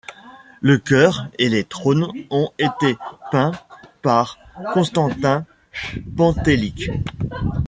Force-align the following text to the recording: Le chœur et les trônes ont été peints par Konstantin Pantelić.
Le 0.61 0.79
chœur 0.79 1.27
et 1.37 1.47
les 1.47 1.63
trônes 1.63 2.07
ont 2.31 2.49
été 2.57 2.97
peints 3.31 3.51
par 4.01 4.39
Konstantin 4.73 5.45
Pantelić. 6.17 6.89